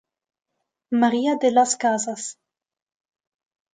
María 0.89 1.35
de 1.35 1.51
las 1.51 1.75
Casas 1.75 2.39